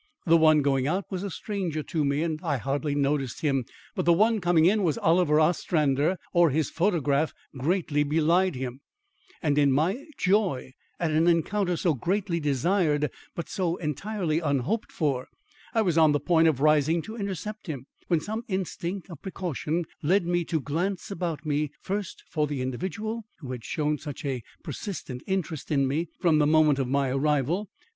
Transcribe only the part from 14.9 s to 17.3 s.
for, I was on the point of rising to